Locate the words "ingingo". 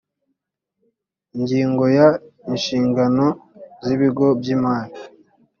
1.37-1.83